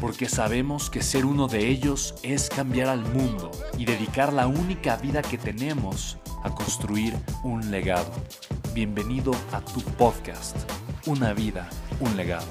porque 0.00 0.28
sabemos 0.28 0.90
que 0.90 1.02
ser 1.02 1.24
uno 1.24 1.48
de 1.48 1.68
ellos 1.68 2.14
es 2.22 2.48
cambiar 2.48 2.88
al 2.88 3.00
mundo 3.00 3.50
y 3.78 3.84
dedicar 3.84 4.32
la 4.32 4.46
única 4.46 4.96
vida 4.96 5.22
que 5.22 5.38
tenemos 5.38 6.18
a 6.42 6.54
construir 6.54 7.14
un 7.42 7.70
legado. 7.70 8.10
Bienvenido 8.74 9.32
a 9.52 9.60
tu 9.60 9.80
podcast, 9.96 10.56
Una 11.06 11.32
vida, 11.32 11.68
un 12.00 12.16
legado. 12.16 12.46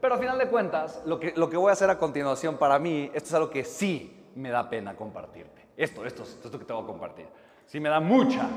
Pero 0.00 0.14
a 0.14 0.18
final 0.18 0.38
de 0.38 0.48
cuentas, 0.48 1.02
lo 1.06 1.20
que, 1.20 1.34
lo 1.36 1.50
que 1.50 1.56
voy 1.56 1.70
a 1.70 1.72
hacer 1.72 1.90
a 1.90 1.98
continuación 1.98 2.56
para 2.56 2.78
mí, 2.78 3.10
esto 3.14 3.28
es 3.28 3.34
algo 3.34 3.50
que 3.50 3.64
sí 3.64 4.30
me 4.34 4.50
da 4.50 4.70
pena 4.70 4.96
compartirte. 4.96 5.68
Esto, 5.76 6.04
esto, 6.04 6.22
esto 6.22 6.58
que 6.58 6.64
te 6.64 6.72
voy 6.72 6.82
a 6.82 6.86
compartir. 6.86 7.26
Sí 7.68 7.80
me 7.80 7.90
da 7.90 8.00
mucha 8.00 8.48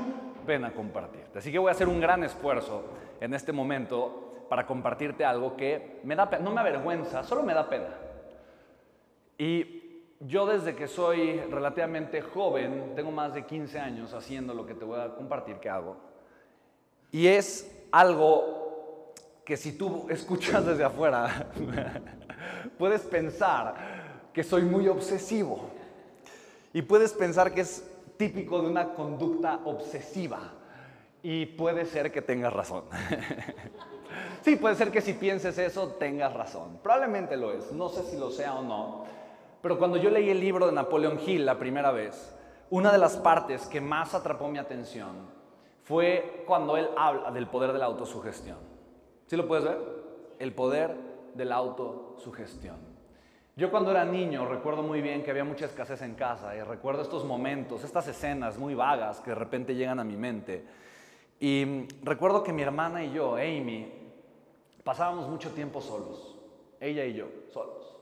pena 0.46 0.72
compartirte. 0.72 1.38
Así 1.38 1.52
que 1.52 1.58
voy 1.58 1.68
a 1.68 1.72
hacer 1.72 1.86
un 1.86 2.00
gran 2.00 2.24
esfuerzo 2.24 2.82
en 3.20 3.34
este 3.34 3.52
momento 3.52 4.46
para 4.48 4.66
compartirte 4.66 5.22
algo 5.22 5.54
que 5.54 6.00
me 6.02 6.16
da 6.16 6.38
no 6.40 6.50
me 6.50 6.60
avergüenza, 6.60 7.22
solo 7.22 7.42
me 7.42 7.52
da 7.52 7.68
pena. 7.68 7.94
Y 9.36 10.06
yo 10.20 10.46
desde 10.46 10.74
que 10.74 10.88
soy 10.88 11.40
relativamente 11.50 12.22
joven, 12.22 12.94
tengo 12.96 13.10
más 13.10 13.34
de 13.34 13.44
15 13.44 13.78
años 13.78 14.14
haciendo 14.14 14.54
lo 14.54 14.64
que 14.64 14.72
te 14.72 14.86
voy 14.86 14.98
a 14.98 15.14
compartir 15.14 15.56
que 15.56 15.68
hago. 15.68 15.98
Y 17.10 17.26
es 17.26 17.70
algo 17.92 19.12
que 19.44 19.58
si 19.58 19.76
tú 19.76 20.06
escuchas 20.08 20.64
desde 20.64 20.84
afuera, 20.84 21.50
puedes 22.78 23.02
pensar 23.02 23.74
que 24.32 24.42
soy 24.42 24.62
muy 24.62 24.88
obsesivo. 24.88 25.68
Y 26.72 26.80
puedes 26.80 27.12
pensar 27.12 27.52
que 27.52 27.60
es 27.60 27.91
típico 28.28 28.60
de 28.62 28.68
una 28.68 28.94
conducta 28.94 29.60
obsesiva. 29.64 30.38
Y 31.24 31.46
puede 31.46 31.84
ser 31.86 32.12
que 32.12 32.22
tengas 32.22 32.52
razón. 32.52 32.84
sí, 34.42 34.54
puede 34.54 34.76
ser 34.76 34.92
que 34.92 35.00
si 35.00 35.14
pienses 35.14 35.58
eso 35.58 35.88
tengas 35.98 36.32
razón. 36.32 36.78
Probablemente 36.82 37.36
lo 37.36 37.52
es. 37.52 37.72
No 37.72 37.88
sé 37.88 38.04
si 38.04 38.16
lo 38.16 38.30
sea 38.30 38.54
o 38.54 38.62
no. 38.62 39.04
Pero 39.60 39.76
cuando 39.76 39.96
yo 39.96 40.08
leí 40.10 40.30
el 40.30 40.38
libro 40.38 40.66
de 40.66 40.72
Napoleón 40.72 41.18
Hill 41.24 41.44
la 41.44 41.58
primera 41.58 41.90
vez, 41.90 42.36
una 42.70 42.92
de 42.92 42.98
las 42.98 43.16
partes 43.16 43.66
que 43.66 43.80
más 43.80 44.14
atrapó 44.14 44.48
mi 44.48 44.58
atención 44.58 45.28
fue 45.82 46.44
cuando 46.46 46.76
él 46.76 46.88
habla 46.96 47.32
del 47.32 47.48
poder 47.48 47.72
de 47.72 47.80
la 47.80 47.86
autosugestión. 47.86 48.58
¿Sí 49.26 49.36
lo 49.36 49.48
puedes 49.48 49.64
ver? 49.64 49.78
El 50.38 50.52
poder 50.52 50.94
de 51.34 51.44
la 51.44 51.56
autosugestión. 51.56 52.91
Yo 53.54 53.70
cuando 53.70 53.90
era 53.90 54.04
niño 54.06 54.48
recuerdo 54.48 54.82
muy 54.82 55.02
bien 55.02 55.22
que 55.22 55.30
había 55.30 55.44
mucha 55.44 55.66
escasez 55.66 56.00
en 56.00 56.14
casa 56.14 56.56
y 56.56 56.62
recuerdo 56.62 57.02
estos 57.02 57.22
momentos, 57.24 57.84
estas 57.84 58.08
escenas 58.08 58.56
muy 58.56 58.74
vagas 58.74 59.20
que 59.20 59.30
de 59.30 59.36
repente 59.36 59.74
llegan 59.74 60.00
a 60.00 60.04
mi 60.04 60.16
mente. 60.16 60.64
Y 61.38 61.86
recuerdo 62.02 62.42
que 62.42 62.50
mi 62.50 62.62
hermana 62.62 63.04
y 63.04 63.12
yo, 63.12 63.34
Amy, 63.36 63.92
pasábamos 64.82 65.28
mucho 65.28 65.50
tiempo 65.50 65.82
solos, 65.82 66.34
ella 66.80 67.04
y 67.04 67.12
yo, 67.12 67.26
solos. 67.52 67.94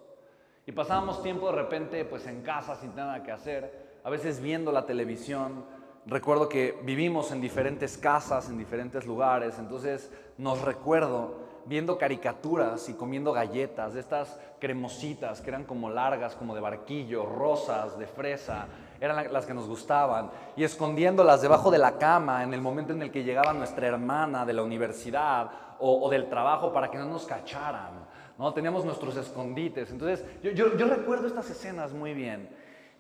Y 0.66 0.72
pasábamos 0.72 1.20
tiempo 1.20 1.50
de 1.50 1.56
repente 1.56 2.04
pues 2.04 2.28
en 2.28 2.42
casa 2.42 2.76
sin 2.76 2.94
nada 2.94 3.24
que 3.24 3.32
hacer, 3.32 3.98
a 4.04 4.10
veces 4.10 4.40
viendo 4.40 4.70
la 4.70 4.86
televisión. 4.86 5.64
Recuerdo 6.06 6.48
que 6.48 6.78
vivimos 6.84 7.32
en 7.32 7.40
diferentes 7.40 7.98
casas, 7.98 8.48
en 8.48 8.56
diferentes 8.56 9.04
lugares, 9.04 9.58
entonces 9.58 10.12
nos 10.38 10.62
recuerdo 10.62 11.49
viendo 11.66 11.98
caricaturas 11.98 12.88
y 12.88 12.94
comiendo 12.94 13.32
galletas, 13.32 13.94
de 13.94 14.00
estas 14.00 14.38
cremositas 14.58 15.40
que 15.40 15.50
eran 15.50 15.64
como 15.64 15.90
largas, 15.90 16.36
como 16.36 16.54
de 16.54 16.60
barquillo, 16.60 17.26
rosas, 17.26 17.98
de 17.98 18.06
fresa, 18.06 18.66
eran 19.00 19.32
las 19.32 19.46
que 19.46 19.54
nos 19.54 19.66
gustaban, 19.66 20.30
y 20.56 20.64
escondiéndolas 20.64 21.42
debajo 21.42 21.70
de 21.70 21.78
la 21.78 21.96
cama 21.98 22.42
en 22.42 22.52
el 22.52 22.60
momento 22.60 22.92
en 22.92 23.02
el 23.02 23.10
que 23.10 23.24
llegaba 23.24 23.52
nuestra 23.52 23.86
hermana 23.86 24.44
de 24.44 24.52
la 24.52 24.62
universidad 24.62 25.50
o, 25.78 26.10
del 26.10 26.28
trabajo 26.28 26.72
para 26.72 26.90
que 26.90 26.98
no 26.98 27.06
nos 27.06 27.24
cacharan. 27.24 28.06
¿no? 28.38 28.52
Teníamos 28.52 28.84
nuestros 28.84 29.16
escondites. 29.16 29.90
Entonces, 29.90 30.24
yo, 30.42 30.52
yo 30.52 30.86
recuerdo 30.86 31.26
estas 31.26 31.48
escenas 31.48 31.92
muy 31.92 32.12
bien. 32.12 32.50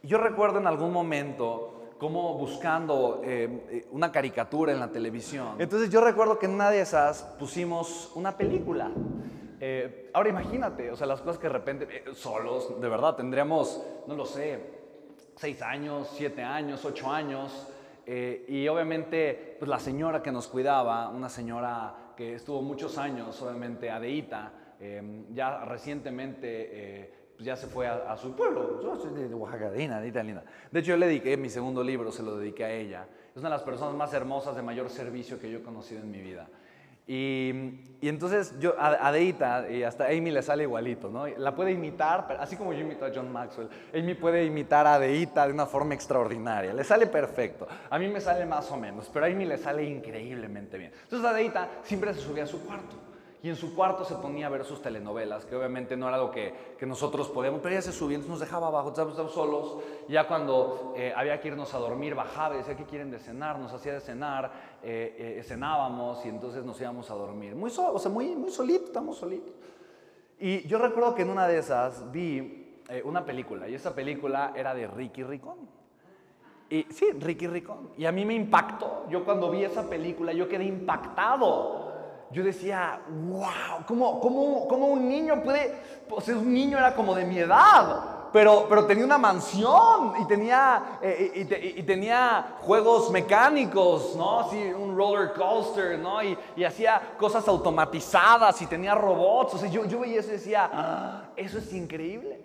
Yo 0.02 0.16
recuerdo 0.16 0.58
en 0.58 0.66
algún 0.66 0.92
momento 0.92 1.79
como 2.00 2.32
buscando 2.38 3.20
eh, 3.22 3.66
eh, 3.70 3.86
una 3.90 4.10
caricatura 4.10 4.72
en 4.72 4.80
la 4.80 4.90
televisión. 4.90 5.56
Entonces 5.58 5.90
yo 5.90 6.00
recuerdo 6.00 6.38
que 6.38 6.46
en 6.46 6.52
una 6.52 6.70
de 6.70 6.80
esas 6.80 7.22
pusimos 7.38 8.10
una 8.14 8.38
película. 8.38 8.90
Eh, 9.60 10.10
ahora 10.14 10.30
imagínate, 10.30 10.90
o 10.90 10.96
sea, 10.96 11.06
las 11.06 11.20
cosas 11.20 11.36
que 11.38 11.48
de 11.48 11.52
repente, 11.52 12.04
solos, 12.14 12.80
de 12.80 12.88
verdad, 12.88 13.16
tendríamos, 13.16 13.84
no 14.06 14.14
lo 14.16 14.24
sé, 14.24 14.58
seis 15.36 15.60
años, 15.60 16.10
siete 16.14 16.42
años, 16.42 16.82
ocho 16.86 17.10
años. 17.10 17.68
y 18.06 18.66
obviamente, 18.66 19.56
pues 19.58 19.68
la 19.68 19.78
señora 19.78 20.22
que 20.22 20.32
nos 20.32 20.48
cuidaba, 20.48 21.10
una 21.10 21.28
señora 21.28 22.14
que 22.16 22.34
estuvo 22.36 22.62
muchos 22.62 22.96
años, 22.96 23.40
obviamente, 23.42 23.90
Adeita, 23.90 24.52
ya 25.32 25.64
recientemente 25.66 27.19
pues, 27.40 27.46
ya 27.46 27.56
se 27.56 27.68
fue 27.68 27.86
a, 27.86 28.14
su 28.18 28.36
pueblo. 28.36 28.82
Yo 28.82 28.96
soy 28.96 29.14
de 29.14 29.34
Oaxaca, 29.34 29.70
linda, 29.70 29.98
linda. 29.98 30.44
De 30.70 30.80
hecho, 30.80 30.90
yo 30.90 30.98
le 30.98 31.06
dediqué 31.06 31.38
mi 31.38 31.48
segundo 31.48 31.82
libro, 31.82 32.12
se 32.12 32.22
lo 32.22 32.36
dediqué 32.36 32.64
a 32.64 32.70
ella. 32.70 33.06
Es 33.34 33.38
una 33.38 33.48
de 33.48 33.54
las 33.54 33.62
personas 33.62 33.94
más 33.94 34.12
hermosas 34.12 34.54
de 34.54 34.60
mayor 34.60 34.90
servicio 34.90 35.40
que 35.40 35.50
yo 35.50 35.60
he 35.60 35.62
conocido 35.62 36.02
en 36.02 36.10
mi 36.10 36.20
vida. 36.20 36.48
Y, 37.06 37.96
y, 38.02 38.08
entonces 38.10 38.54
yo, 38.60 38.74
a, 38.78 39.10
Deita, 39.10 39.70
y 39.70 39.84
hasta 39.84 40.08
Amy 40.08 40.30
le 40.30 40.42
sale 40.42 40.64
igualito, 40.64 41.08
¿no? 41.08 41.26
La 41.26 41.54
puede 41.54 41.72
imitar, 41.72 42.36
así 42.38 42.56
como 42.56 42.74
yo 42.74 42.80
imito 42.80 43.06
a 43.06 43.10
John 43.12 43.32
Maxwell, 43.32 43.70
Amy 43.94 44.12
puede 44.12 44.44
imitar 44.44 44.86
a 44.86 44.98
Deita 44.98 45.46
de 45.46 45.54
una 45.54 45.64
forma 45.64 45.94
extraordinaria, 45.94 46.74
le 46.74 46.84
sale 46.84 47.06
perfecto. 47.06 47.66
A 47.88 47.98
mí 47.98 48.06
me 48.08 48.20
sale 48.20 48.44
más 48.44 48.70
o 48.70 48.76
menos, 48.76 49.10
pero 49.10 49.24
a 49.24 49.28
Amy 49.28 49.46
le 49.46 49.56
sale 49.56 49.82
increíblemente 49.82 50.76
bien. 50.76 50.92
Entonces 51.04 51.26
a 51.26 51.32
Deita 51.32 51.68
siempre 51.84 52.12
se 52.12 52.20
subía 52.20 52.44
a 52.44 52.46
su 52.46 52.60
cuarto 52.66 53.09
y 53.42 53.48
en 53.48 53.56
su 53.56 53.74
cuarto 53.74 54.04
se 54.04 54.16
ponía 54.16 54.46
a 54.46 54.50
ver 54.50 54.64
sus 54.64 54.82
telenovelas, 54.82 55.46
que 55.46 55.56
obviamente 55.56 55.96
no 55.96 56.08
era 56.08 56.16
algo 56.16 56.30
que, 56.30 56.74
que 56.78 56.84
nosotros 56.84 57.28
podíamos, 57.28 57.60
pero 57.62 57.74
ella 57.74 57.82
se 57.82 57.92
subía, 57.92 58.16
entonces 58.16 58.38
nos 58.38 58.40
dejaba 58.40 58.66
abajo, 58.66 58.90
estábamos 58.90 59.32
solos, 59.32 59.78
ya 60.08 60.28
cuando 60.28 60.92
eh, 60.96 61.12
había 61.16 61.40
que 61.40 61.48
irnos 61.48 61.72
a 61.72 61.78
dormir, 61.78 62.14
bajaba 62.14 62.54
y 62.54 62.58
decía, 62.58 62.76
¿qué 62.76 62.84
quieren 62.84 63.10
de 63.10 63.18
cenar? 63.18 63.58
Nos 63.58 63.72
hacía 63.72 63.94
de 63.94 64.00
cenar, 64.00 64.50
eh, 64.82 65.36
eh, 65.38 65.42
cenábamos 65.42 66.24
y 66.26 66.28
entonces 66.28 66.64
nos 66.64 66.78
íbamos 66.80 67.10
a 67.10 67.14
dormir. 67.14 67.54
Muy 67.54 67.70
o 67.74 67.98
sea, 67.98 68.10
muy, 68.10 68.36
muy 68.36 68.50
solito, 68.50 68.86
estamos 68.86 69.16
solitos. 69.16 69.54
Y 70.38 70.66
yo 70.66 70.78
recuerdo 70.78 71.14
que 71.14 71.22
en 71.22 71.30
una 71.30 71.46
de 71.46 71.58
esas 71.58 72.10
vi 72.12 72.78
una 73.04 73.24
película, 73.24 73.68
y 73.68 73.74
esa 73.74 73.94
película 73.94 74.52
era 74.56 74.74
de 74.74 74.86
Ricky 74.86 75.22
Ricón. 75.22 75.58
Y 76.68 76.86
sí, 76.90 77.10
Ricky 77.12 77.46
Ricón. 77.46 77.90
Y 77.96 78.04
a 78.04 78.12
mí 78.12 78.24
me 78.24 78.34
impactó. 78.34 79.04
Yo 79.08 79.24
cuando 79.24 79.50
vi 79.50 79.64
esa 79.64 79.88
película, 79.88 80.32
yo 80.32 80.48
quedé 80.48 80.64
impactado 80.64 81.79
yo 82.32 82.44
decía, 82.44 83.00
wow, 83.08 83.84
¿cómo, 83.86 84.20
cómo, 84.20 84.68
cómo 84.68 84.86
un 84.86 85.08
niño 85.08 85.42
puede, 85.42 85.74
pues 86.08 86.28
un 86.28 86.52
niño 86.52 86.78
era 86.78 86.94
como 86.94 87.14
de 87.14 87.24
mi 87.24 87.38
edad, 87.38 88.20
pero, 88.32 88.66
pero 88.68 88.86
tenía 88.86 89.04
una 89.04 89.18
mansión 89.18 90.14
y 90.20 90.26
tenía, 90.26 90.98
eh, 91.02 91.48
y, 91.76 91.82
tenía 91.82 92.58
juegos 92.60 93.10
mecánicos, 93.10 94.14
¿no? 94.16 94.40
Así, 94.40 94.56
un 94.56 94.96
roller 94.96 95.32
coaster, 95.32 95.98
¿no? 95.98 96.22
Y, 96.22 96.38
y, 96.54 96.62
hacía 96.62 97.14
cosas 97.18 97.46
automatizadas 97.48 98.62
y 98.62 98.66
tenía 98.66 98.94
robots. 98.94 99.54
O 99.54 99.58
sea, 99.58 99.68
yo, 99.68 99.84
yo 99.84 99.98
veía 99.98 100.20
eso 100.20 100.28
y 100.28 100.32
decía, 100.32 100.70
ah, 100.72 101.24
eso 101.36 101.58
es 101.58 101.72
increíble. 101.72 102.44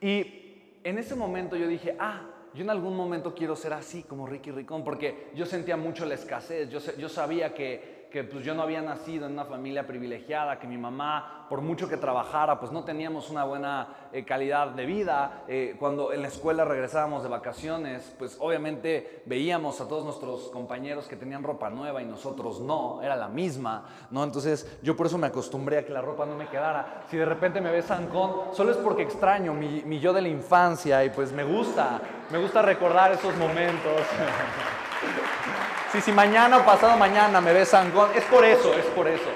Y 0.00 0.80
en 0.84 0.98
ese 0.98 1.14
momento 1.14 1.56
yo 1.56 1.66
dije, 1.66 1.96
ah, 1.98 2.20
yo 2.52 2.62
en 2.62 2.70
algún 2.70 2.94
momento 2.94 3.34
quiero 3.34 3.56
ser 3.56 3.72
así 3.72 4.02
como 4.02 4.26
Ricky 4.26 4.50
Ricón, 4.50 4.84
porque 4.84 5.30
yo 5.34 5.46
sentía 5.46 5.76
mucho 5.78 6.04
la 6.04 6.14
escasez, 6.14 6.68
yo, 6.68 6.80
yo 6.98 7.08
sabía 7.08 7.54
que 7.54 7.97
que 8.10 8.24
pues 8.24 8.44
yo 8.44 8.54
no 8.54 8.62
había 8.62 8.80
nacido 8.80 9.26
en 9.26 9.32
una 9.32 9.44
familia 9.44 9.86
privilegiada, 9.86 10.58
que 10.58 10.66
mi 10.66 10.78
mamá, 10.78 11.46
por 11.48 11.60
mucho 11.60 11.88
que 11.88 11.96
trabajara, 11.96 12.58
pues 12.58 12.72
no 12.72 12.84
teníamos 12.84 13.28
una 13.28 13.44
buena 13.44 13.88
eh, 14.12 14.24
calidad 14.24 14.68
de 14.68 14.86
vida. 14.86 15.44
Eh, 15.46 15.76
cuando 15.78 16.12
en 16.12 16.22
la 16.22 16.28
escuela 16.28 16.64
regresábamos 16.64 17.22
de 17.22 17.28
vacaciones, 17.28 18.14
pues 18.18 18.36
obviamente 18.40 19.22
veíamos 19.26 19.80
a 19.80 19.88
todos 19.88 20.04
nuestros 20.04 20.48
compañeros 20.48 21.06
que 21.06 21.16
tenían 21.16 21.42
ropa 21.42 21.68
nueva 21.68 22.00
y 22.00 22.06
nosotros 22.06 22.60
no, 22.60 23.02
era 23.02 23.14
la 23.14 23.28
misma, 23.28 23.84
¿no? 24.10 24.24
Entonces 24.24 24.78
yo 24.82 24.96
por 24.96 25.06
eso 25.06 25.18
me 25.18 25.26
acostumbré 25.26 25.78
a 25.78 25.84
que 25.84 25.92
la 25.92 26.00
ropa 26.00 26.24
no 26.24 26.34
me 26.34 26.48
quedara. 26.48 27.04
Si 27.10 27.16
de 27.16 27.26
repente 27.26 27.60
me 27.60 27.70
ves 27.70 27.84
Sancón, 27.86 28.54
solo 28.54 28.70
es 28.70 28.78
porque 28.78 29.02
extraño 29.02 29.52
mi, 29.52 29.82
mi 29.84 30.00
yo 30.00 30.12
de 30.12 30.22
la 30.22 30.28
infancia 30.28 31.04
y 31.04 31.10
pues 31.10 31.32
me 31.32 31.44
gusta, 31.44 32.00
me 32.30 32.38
gusta 32.38 32.62
recordar 32.62 33.12
esos 33.12 33.36
momentos. 33.36 33.92
Sí, 35.92 36.02
si 36.02 36.12
mañana 36.12 36.58
o 36.58 36.66
pasado 36.66 36.98
mañana 36.98 37.40
me 37.40 37.50
ves 37.54 37.68
Sangón, 37.68 38.10
es 38.14 38.24
por 38.24 38.44
eso, 38.44 38.74
es 38.74 38.84
por 38.86 39.08
eso. 39.08 39.30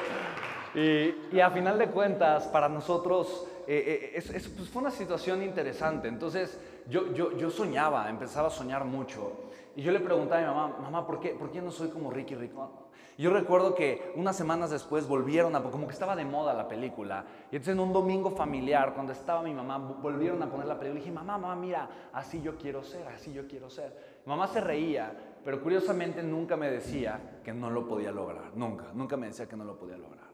Y, 0.75 1.41
a 1.41 1.51
final 1.51 1.79
de 1.79 1.87
cuentas, 1.87 2.47
para 2.47 2.69
nosotros, 2.69 3.47
eh, 3.67 4.13
eh, 4.15 4.23
pues, 4.55 4.69
fue 4.69 4.83
una 4.83 4.91
situación 4.91 5.43
interesante. 5.43 6.09
Entonces, 6.09 6.61
yo, 6.89 7.11
yo, 7.15 7.35
yo, 7.39 7.51
soñaba, 7.51 8.11
empezaba 8.11 8.49
a 8.49 8.51
soñar 8.51 8.85
mucho. 8.85 9.33
Y 9.77 9.83
yo 9.83 9.93
le 9.93 10.01
preguntaba 10.01 10.43
a 10.43 10.45
mi 10.45 10.47
mamá, 10.55 10.77
mamá, 10.83 11.07
¿por 11.07 11.21
qué, 11.21 11.31
¿por 11.31 11.51
qué 11.51 11.63
no 11.63 11.71
soy 11.71 11.89
como 11.89 12.11
Ricky 12.11 12.35
Rico? 12.35 12.71
Yo 13.17 13.31
recuerdo 13.31 13.75
que 13.75 14.13
unas 14.17 14.37
semanas 14.37 14.71
después 14.71 15.07
volvieron 15.07 15.57
a, 15.57 15.63
como 15.63 15.87
que 15.87 15.93
estaba 15.93 16.17
de 16.17 16.25
moda 16.27 16.53
la 16.53 16.69
película. 16.69 17.25
Y 17.51 17.57
entonces 17.57 17.75
en 17.75 17.81
un 17.81 17.95
domingo 17.95 18.31
familiar, 18.31 18.93
cuando 18.95 19.13
estaba 19.13 19.43
mi 19.43 19.55
mamá, 19.55 19.79
volvieron 19.79 20.43
a 20.43 20.51
poner 20.51 20.67
la 20.67 20.79
película. 20.79 21.01
Y 21.01 21.03
dije, 21.03 21.15
mamá, 21.15 21.39
mamá, 21.39 21.57
mira, 21.57 21.89
así 22.13 22.43
yo 22.43 22.57
quiero 22.57 22.83
ser, 22.83 23.07
así 23.09 23.33
yo 23.33 23.47
quiero 23.47 23.71
ser. 23.71 24.21
Mi 24.27 24.31
mamá 24.31 24.49
se 24.49 24.61
reía, 24.61 25.15
pero 25.45 25.63
curiosamente 25.63 26.23
nunca 26.23 26.57
me 26.57 26.71
decía 26.71 27.41
que 27.45 27.53
no 27.53 27.71
lo 27.71 27.87
podía 27.87 28.13
lograr, 28.13 28.53
nunca, 28.55 28.87
nunca 28.95 29.17
me 29.17 29.27
decía 29.27 29.49
que 29.49 29.57
no 29.57 29.65
lo 29.65 29.77
podía 29.77 29.97
lograr. 29.97 30.27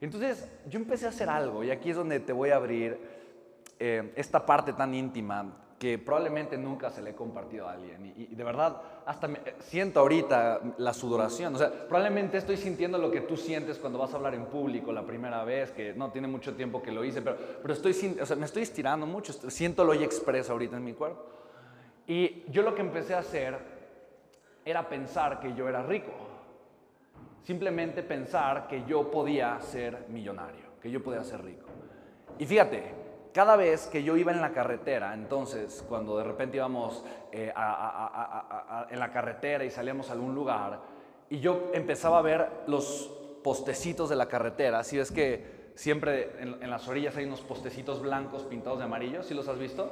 Entonces 0.00 0.50
yo 0.68 0.78
empecé 0.78 1.06
a 1.06 1.10
hacer 1.10 1.28
algo 1.28 1.62
y 1.62 1.70
aquí 1.70 1.90
es 1.90 1.96
donde 1.96 2.18
te 2.20 2.32
voy 2.32 2.50
a 2.50 2.56
abrir 2.56 2.98
eh, 3.78 4.12
esta 4.16 4.44
parte 4.44 4.72
tan 4.72 4.94
íntima 4.94 5.62
que 5.82 5.98
probablemente 5.98 6.56
nunca 6.56 6.90
se 6.90 7.02
le 7.02 7.10
he 7.10 7.14
compartido 7.16 7.68
a 7.68 7.72
alguien. 7.72 8.14
Y, 8.16 8.36
de 8.36 8.44
verdad, 8.44 8.80
hasta 9.04 9.28
siento 9.58 9.98
ahorita 9.98 10.60
la 10.78 10.94
sudoración. 10.94 11.56
O 11.56 11.58
sea, 11.58 11.72
probablemente 11.88 12.38
estoy 12.38 12.56
sintiendo 12.56 12.98
lo 12.98 13.10
que 13.10 13.22
tú 13.22 13.36
sientes 13.36 13.78
cuando 13.78 13.98
vas 13.98 14.12
a 14.12 14.16
hablar 14.16 14.36
en 14.36 14.46
público 14.46 14.92
la 14.92 15.04
primera 15.04 15.42
vez, 15.42 15.72
que 15.72 15.92
no 15.92 16.12
tiene 16.12 16.28
mucho 16.28 16.54
tiempo 16.54 16.80
que 16.80 16.92
lo 16.92 17.04
hice, 17.04 17.20
pero, 17.20 17.36
pero 17.60 17.74
estoy, 17.74 18.16
o 18.20 18.24
sea, 18.24 18.36
me 18.36 18.46
estoy 18.46 18.62
estirando 18.62 19.06
mucho, 19.06 19.32
siento 19.32 19.82
lo 19.82 19.92
y 19.94 20.04
expreso 20.04 20.52
ahorita 20.52 20.76
en 20.76 20.84
mi 20.84 20.92
cuerpo. 20.92 21.24
Y 22.06 22.44
yo 22.48 22.62
lo 22.62 22.76
que 22.76 22.82
empecé 22.82 23.14
a 23.14 23.18
hacer 23.18 23.71
era 24.64 24.88
pensar 24.88 25.40
que 25.40 25.54
yo 25.54 25.68
era 25.68 25.82
rico. 25.82 26.12
Simplemente 27.42 28.02
pensar 28.02 28.68
que 28.68 28.84
yo 28.84 29.10
podía 29.10 29.60
ser 29.60 30.06
millonario, 30.08 30.64
que 30.80 30.90
yo 30.90 31.02
podía 31.02 31.24
ser 31.24 31.42
rico. 31.44 31.66
Y 32.38 32.46
fíjate, 32.46 32.94
cada 33.32 33.56
vez 33.56 33.86
que 33.86 34.02
yo 34.02 34.16
iba 34.16 34.30
en 34.30 34.40
la 34.40 34.52
carretera, 34.52 35.14
entonces 35.14 35.84
cuando 35.88 36.16
de 36.18 36.24
repente 36.24 36.58
íbamos 36.58 37.04
eh, 37.32 37.52
en 38.90 38.98
la 38.98 39.10
carretera 39.12 39.64
y 39.64 39.70
salíamos 39.70 40.10
a 40.10 40.12
algún 40.12 40.34
lugar, 40.34 40.80
y 41.30 41.40
yo 41.40 41.70
empezaba 41.72 42.18
a 42.18 42.22
ver 42.22 42.48
los 42.66 43.10
postecitos 43.42 44.10
de 44.10 44.16
la 44.16 44.26
carretera, 44.26 44.84
si 44.84 44.98
es 44.98 45.10
que 45.10 45.72
siempre 45.74 46.30
en, 46.38 46.70
las 46.70 46.86
orillas 46.88 47.16
hay 47.16 47.24
unos 47.24 47.40
postecitos 47.40 48.02
blancos 48.02 48.42
pintados 48.42 48.78
de 48.78 48.84
amarillo, 48.84 49.22
¿sí 49.22 49.34
los 49.34 49.48
has 49.48 49.58
visto? 49.58 49.90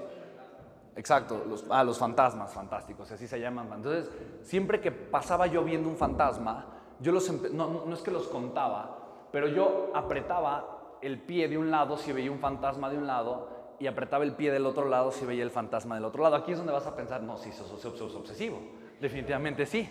Exacto, 0.97 1.45
los, 1.49 1.65
ah, 1.71 1.85
los 1.85 1.99
fantasmas 1.99 2.53
fantásticos, 2.53 3.11
así 3.11 3.27
se 3.27 3.41
llaman. 3.41 3.71
Entonces, 3.73 4.11
siempre 4.43 4.81
que 4.81 4.91
pasaba 4.91 5.47
yo 5.47 5.65
viendo 5.65 5.89
un 5.89 5.97
fantasma, 5.97 6.67
yo 7.01 7.13
los 7.13 7.31
no, 7.53 7.85
no 7.87 7.95
es 7.95 8.03
que 8.03 8.11
los 8.11 8.29
contaba, 8.29 9.29
pero 9.33 9.49
yo 9.49 9.91
apretaba 9.95 10.99
el 11.01 11.21
pie 11.21 11.49
de 11.49 11.57
un 11.57 11.71
lado 11.71 11.97
si 11.97 12.13
veía 12.13 12.31
un 12.31 12.39
fantasma 12.39 12.91
de 12.91 12.99
un 12.99 13.07
lado 13.07 13.49
y 13.79 13.87
apretaba 13.87 14.25
el 14.25 14.35
pie 14.35 14.53
del 14.53 14.67
otro 14.67 14.87
lado 14.87 15.11
si 15.11 15.25
veía 15.25 15.43
el 15.43 15.51
fantasma 15.51 15.95
del 15.95 16.05
otro 16.05 16.23
lado. 16.23 16.37
Aquí 16.37 16.53
es 16.53 16.59
donde 16.59 16.73
vas 16.73 16.87
a 16.87 16.95
pensar, 16.95 17.23
no, 17.23 17.39
sí, 17.39 17.51
sos, 17.51 17.85
obsesivo. 18.15 18.61
Definitivamente 19.01 19.65
sí, 19.65 19.89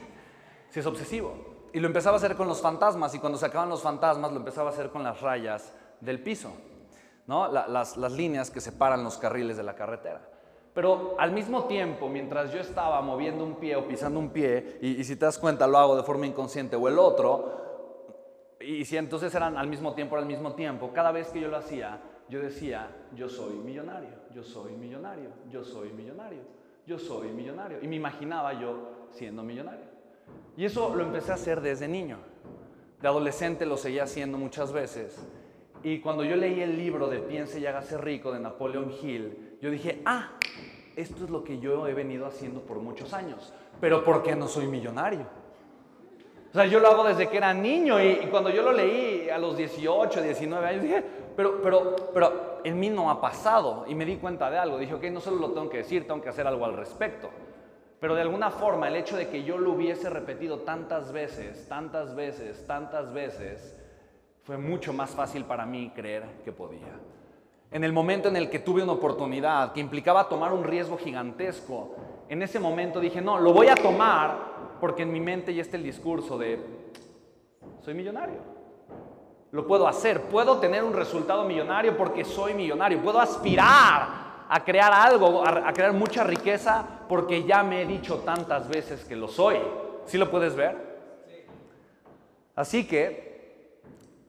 sí 0.69 0.80
es 0.80 0.86
obsesivo. 0.86 1.34
Y 1.74 1.80
lo 1.80 1.88
empezaba 1.88 2.16
a 2.16 2.18
hacer 2.18 2.36
con 2.36 2.48
los 2.48 2.62
fantasmas 2.62 3.16
y 3.16 3.19
cuando 3.19 3.38
se 3.38 3.48
acaban 3.48 3.69
los 3.69 3.81
fantasmas 3.81 4.31
lo 4.31 4.38
empezaba 4.38 4.69
a 4.69 4.74
hacer 4.74 4.92
con 4.92 5.04
las 5.04 5.22
rayas 5.22 5.74
del 6.01 6.22
piso, 6.22 6.51
¿no? 7.25 7.51
las, 7.51 7.98
las 7.98 8.12
líneas 8.12 8.51
que 8.51 8.62
separan 8.62 9.04
los 9.04 9.18
carriles 9.18 9.57
de 9.57 9.63
la 9.63 9.75
carretera. 9.75 10.28
Pero 10.74 11.16
al 11.18 11.31
mismo 11.31 11.66
tiempo, 11.66 12.07
mientras 12.07 12.54
yo 12.54 12.60
estaba 12.60 13.01
moviendo 13.01 13.44
un 13.44 13.56
pie 13.56 13.75
o 13.75 13.88
pisando 13.88 14.19
un 14.19 14.30
pie, 14.30 14.77
y, 14.81 15.04
si 15.04 15.16
te 15.16 15.25
das 15.25 15.38
cuenta 15.38 15.68
lo 15.68 15.77
hago 15.77 15.95
de 15.95 16.04
forma 16.04 16.27
inconsciente 16.27 16.75
o 16.75 16.88
el 16.88 17.00
otro, 17.00 18.57
y 18.60 18.86
si 18.86 18.98
entonces 18.98 19.33
eran 19.33 19.57
al 19.57 19.68
mismo 19.68 19.94
tiempo, 19.94 20.16
al 20.16 20.25
mismo 20.25 20.54
tiempo, 20.54 20.92
cada 20.94 21.12
vez 21.12 21.30
que 21.30 21.39
yo 21.39 21.48
lo 21.48 21.57
hacía, 21.57 22.01
yo 22.30 22.39
decía, 22.39 22.89
yo 23.16 23.27
soy 23.27 23.56
millonario, 23.56 24.12
yo 24.33 24.44
soy 24.44 24.74
millonario, 24.74 25.31
yo 25.50 25.63
soy 25.63 25.92
millonario, 25.92 26.42
yo 26.86 27.00
soy 27.00 27.30
millonario. 27.30 27.80
Y 27.81 27.88
me 27.88 27.95
imaginaba 27.95 28.54
yo 28.54 29.07
siendo 29.12 29.42
millonario. 29.42 29.86
Y 30.56 30.65
eso 30.65 30.94
lo 30.95 31.04
empecé 31.04 31.31
a 31.31 31.36
hacer 31.36 31.62
desde 31.62 31.88
niño. 31.88 32.19
De 33.01 33.07
adolescente 33.07 33.65
lo 33.65 33.77
seguía 33.77 34.04
haciendo 34.04 34.38
muchas 34.38 34.72
veces. 34.72 35.25
Y 35.83 36.01
cuando 36.01 36.24
yo 36.24 36.36
leí 36.36 36.62
el 36.62 36.77
libro 36.77 37.07
de 37.07 37.19
Piense 37.19 37.60
y 37.60 37.65
hágase 37.65 37.98
rico 37.98 38.31
de 38.31 38.42
Napoleon 38.42 38.92
Hill, 39.01 39.49
yo 39.61 39.69
dije, 39.69 40.01
ah, 40.06 40.29
esto 40.95 41.23
es 41.23 41.29
lo 41.29 41.44
que 41.44 41.59
yo 41.59 41.88
he 41.88 41.94
venido 41.94 42.25
haciendo 42.25 42.61
por 42.61 42.79
muchos 42.79 43.13
años, 43.13 43.53
pero 43.79 44.03
¿por 44.03 44.23
qué 44.23 44.35
no 44.35 44.47
soy 44.47 44.67
millonario? 44.67 45.25
O 46.50 46.53
sea, 46.53 46.65
yo 46.65 46.79
lo 46.79 46.88
hago 46.88 47.03
desde 47.03 47.29
que 47.29 47.38
era 47.38 47.53
niño 47.53 48.01
y, 48.01 48.27
cuando 48.31 48.50
yo 48.50 48.63
lo 48.63 48.71
leí 48.71 49.29
a 49.29 49.38
los 49.38 49.56
18, 49.56 50.21
19 50.21 50.65
años, 50.65 50.81
dije, 50.81 51.03
pero, 51.35 51.61
pero, 51.61 51.95
pero 52.11 52.61
en 52.63 52.79
mí 52.79 52.89
no 52.89 53.11
ha 53.11 53.21
pasado 53.21 53.85
y 53.88 53.94
me 53.94 54.03
di 54.03 54.17
cuenta 54.17 54.50
de 54.50 54.57
algo. 54.57 54.79
Dije, 54.79 54.95
ok, 54.95 55.03
no 55.06 55.21
solo 55.21 55.38
lo 55.38 55.51
tengo 55.51 55.69
que 55.69 55.77
decir, 55.77 56.07
tengo 56.07 56.21
que 56.21 56.29
hacer 56.29 56.47
algo 56.47 56.65
al 56.65 56.75
respecto. 56.75 57.29
Pero 58.00 58.15
de 58.15 58.21
alguna 58.21 58.50
forma 58.50 58.88
el 58.88 58.95
hecho 58.95 59.15
de 59.15 59.27
que 59.27 59.44
yo 59.44 59.57
lo 59.59 59.73
hubiese 59.73 60.09
repetido 60.09 60.59
tantas 60.59 61.12
veces, 61.12 61.67
tantas 61.67 62.15
veces, 62.15 62.65
tantas 62.65 63.13
veces, 63.13 63.75
fue 64.44 64.57
mucho 64.57 64.91
más 64.91 65.12
fácil 65.12 65.45
para 65.45 65.65
mí 65.65 65.91
creer 65.94 66.23
que 66.44 66.51
podía. 66.51 66.97
En 67.71 67.83
el 67.83 67.94
momento 67.94 68.30
en 68.30 68.36
el 68.36 68.50
que 68.50 68.60
tuve 68.60 68.81
una 68.81 68.94
oportunidad 68.94 69.74
que 69.74 69.80
implicaba 69.80 70.27
tomar 70.27 70.54
un 70.54 70.63
riesgo 70.63 70.98
gigantesco, 70.98 71.95
en 72.27 72.42
ese 72.42 72.60
momento 72.60 73.00
dije, 73.00 73.21
no, 73.21 73.39
lo 73.39 73.54
voy 73.54 73.68
a 73.68 73.75
tomar 73.75 74.77
porque 74.80 75.04
en 75.04 75.12
mi 75.12 75.19
mente 75.19 75.54
ya 75.54 75.62
está 75.62 75.77
el 75.77 75.83
discurso 75.83 76.38
de, 76.38 76.60
soy 77.83 77.93
millonario. 77.93 78.38
Lo 79.51 79.67
puedo 79.67 79.88
hacer, 79.88 80.24
puedo 80.24 80.58
tener 80.58 80.84
un 80.84 80.93
resultado 80.93 81.43
millonario 81.43 81.96
porque 81.96 82.24
soy 82.25 82.53
millonario, 82.53 83.01
puedo 83.01 83.20
aspirar 83.20 84.29
a 84.48 84.63
crear 84.63 84.91
algo, 84.91 85.43
a, 85.46 85.72
crear 85.74 85.93
mucha 85.93 86.24
riqueza 86.24 86.84
porque 87.08 87.43
ya 87.43 87.62
me 87.62 87.84
he 87.84 87.86
dicho 87.86 88.17
tantas 88.20 88.67
veces 88.67 89.05
que 89.05 89.15
lo 89.15 89.27
soy. 89.27 89.58
¿Sí 90.05 90.17
lo 90.17 90.32
puedes 90.32 90.55
ver? 90.55 90.75
Así 92.55 92.88
que 92.88 93.28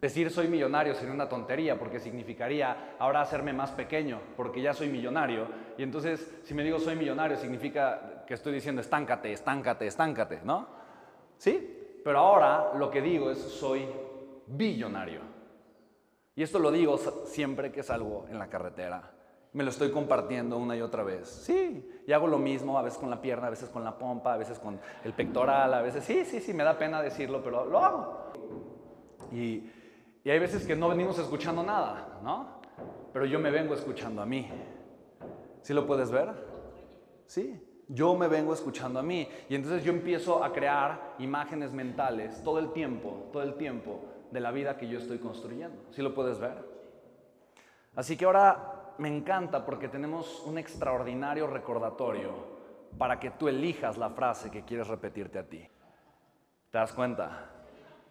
Decir 0.01 0.31
soy 0.31 0.49
millonario 0.49 0.95
sería 0.95 1.13
una 1.13 1.29
tontería 1.29 1.79
porque 1.79 2.01
significaría 2.01 2.95
ahora 2.99 3.21
hacerme 3.21 3.53
más 3.53 3.71
pequeño 3.71 4.21
porque 4.37 4.63
ya 4.63 4.73
soy 4.73 4.89
millonario. 4.89 5.47
Y 5.77 5.83
entonces 5.83 6.41
si 6.43 6.55
me 6.55 6.65
digo 6.65 6.79
soy 6.79 6.97
millonario 6.97 7.37
significa 7.37 8.25
que 8.27 8.33
estoy 8.33 8.55
diciendo 8.55 8.81
estáncate, 8.81 9.33
estáncate, 9.33 9.87
estáncate, 9.87 10.41
¿no? 10.43 10.69
¿Sí? 11.37 12.01
Pero 12.03 12.19
ahora 12.19 12.73
lo 12.79 12.91
que 12.91 13.03
digo 13.03 13.31
es 13.31 13.39
soy 13.39 13.87
billonario. 14.47 15.21
Y 16.35 16.43
esto 16.43 16.59
lo 16.59 16.71
digo 16.71 16.97
siempre 17.27 17.71
que 17.71 17.83
salgo 17.83 18.27
en 18.31 18.39
la 18.39 18.49
carretera. 18.49 19.11
Me 19.53 19.65
lo 19.65 19.71
estoy 19.71 19.91
compartiendo 19.91 20.57
una 20.57 20.77
y 20.77 20.81
otra 20.81 21.03
vez. 21.03 21.29
Sí, 21.29 22.03
y 22.07 22.13
hago 22.13 22.27
lo 22.27 22.39
mismo, 22.39 22.79
a 22.79 22.83
veces 22.83 22.99
con 22.99 23.11
la 23.11 23.21
pierna, 23.21 23.49
a 23.49 23.51
veces 23.51 23.69
con 23.69 23.85
la 23.85 23.99
pompa, 23.99 24.33
a 24.33 24.37
veces 24.39 24.59
con 24.59 24.81
el 25.05 25.13
pectoral, 25.13 25.75
a 25.75 25.83
veces 25.83 26.05
sí, 26.05 26.25
sí, 26.25 26.41
sí, 26.41 26.55
me 26.55 26.65
da 26.65 26.79
pena 26.79 27.03
decirlo, 27.03 27.43
pero 27.43 27.67
lo 27.67 27.79
hago. 27.85 28.33
Y 29.33 29.71
y 30.25 30.31
hay 30.31 30.39
veces 30.39 30.67
que 30.67 30.77
no 30.77 30.89
venimos 30.89 31.19
escuchando 31.19 31.63
nada, 31.63 32.21
¿no? 32.23 32.61
Pero 33.13 33.25
yo 33.25 33.39
me 33.39 33.51
vengo 33.51 33.75
escuchando 33.75 34.23
a 34.23 34.27
mí. 34.27 34.49
¿Sí 35.63 35.75
lo 35.75 35.87
puedes 35.87 36.11
ver? 36.11 36.29
Sí. 37.27 37.67
Yo 37.89 38.15
me 38.15 38.29
vengo 38.29 38.55
escuchando 38.55 39.01
a 39.01 39.03
mí. 39.03 39.29
Y 39.49 39.55
entonces 39.55 39.83
yo 39.83 39.93
empiezo 39.93 40.45
a 40.45 40.53
crear 40.53 41.15
imágenes 41.19 41.73
mentales 41.73 42.43
todo 42.45 42.59
el 42.59 42.73
tiempo, 42.73 43.29
todo 43.33 43.43
el 43.43 43.55
tiempo 43.55 44.05
de 44.31 44.41
la 44.41 44.53
vida 44.53 44.77
que 44.77 44.89
yo 44.89 44.99
estoy 44.99 45.19
construyendo. 45.19 45.83
¿Sí 45.91 46.03
lo 46.03 46.15
puedes 46.15 46.39
ver? 46.39 46.65
Así 47.97 48.17
que 48.17 48.25
ahora 48.25 48.95
me 48.99 49.09
encanta 49.09 49.65
porque 49.65 49.89
tenemos 49.89 50.43
un 50.47 50.59
extraordinario 50.59 51.47
recordatorio 51.47 52.61
para 52.99 53.19
que 53.19 53.31
tú 53.31 53.49
elijas 53.49 53.97
la 53.97 54.11
frase 54.11 54.51
que 54.51 54.65
quieres 54.65 54.87
repetirte 54.87 55.39
a 55.39 55.49
ti. 55.49 55.67
¿Te 56.71 56.79
das 56.79 56.93
cuenta? 56.93 57.51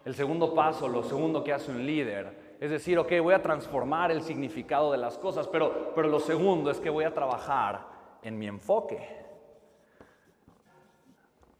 El 0.04 0.14
segundo 0.14 0.54
paso, 0.54 0.88
lo 0.88 1.02
segundo 1.02 1.44
que 1.44 1.52
hace 1.52 1.70
un 1.70 1.84
líder, 1.84 2.56
es 2.60 2.70
decir, 2.70 2.98
ok, 2.98 3.12
voy 3.22 3.34
a 3.34 3.42
transformar 3.42 4.10
el 4.10 4.22
significado 4.22 4.92
de 4.92 4.98
las 4.98 5.18
cosas, 5.18 5.46
pero, 5.48 5.92
pero 5.94 6.08
lo 6.08 6.20
segundo 6.20 6.70
es 6.70 6.78
que 6.78 6.90
voy 6.90 7.04
a 7.04 7.14
trabajar 7.14 7.86
en 8.22 8.38
mi 8.38 8.46
enfoque. 8.46 9.20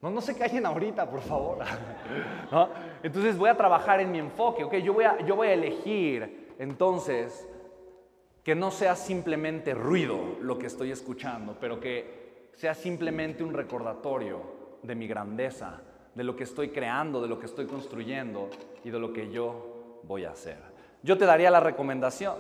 No, 0.01 0.11
no 0.11 0.23
se 0.23 0.37
callen 0.37 0.65
ahorita, 0.65 1.11
por 1.11 1.21
favor. 1.21 1.59
Entonces 3.03 3.37
voy 3.37 3.51
a 3.51 3.57
trabajar 3.57 4.01
en 4.01 4.11
mi 4.11 4.19
enfoque, 4.19 4.65
¿ok? 4.65 4.77
Yo 4.77 4.95
voy, 4.95 5.05
a, 5.05 5.21
yo 5.21 5.37
voy 5.37 5.49
a 5.49 5.53
elegir 5.53 6.55
entonces 6.59 7.47
que 8.43 8.55
no 8.55 8.71
sea 8.71 8.97
simplemente 8.97 9.75
ruido 9.75 10.19
lo 10.41 10.59
que 10.59 10.67
estoy 10.67 10.91
escuchando, 10.91 11.57
pero 11.61 11.79
que 11.79 12.51
sea 12.55 12.75
simplemente 12.75 13.43
un 13.43 13.53
recordatorio 13.53 14.41
de 14.83 14.95
mi 14.95 15.07
grandeza, 15.07 15.83
de 16.15 16.25
lo 16.25 16.37
que 16.37 16.45
estoy 16.45 16.71
creando, 16.71 17.21
de 17.23 17.29
lo 17.29 17.39
que 17.39 17.47
estoy 17.47 17.67
construyendo 17.67 18.51
y 18.85 18.91
de 18.91 18.99
lo 18.99 19.13
que 19.13 19.31
yo 19.31 20.01
voy 20.03 20.25
a 20.25 20.31
hacer. 20.31 20.59
Yo 21.03 21.17
te 21.17 21.25
daría 21.25 21.51
la 21.51 21.61
recomendación 21.61 22.37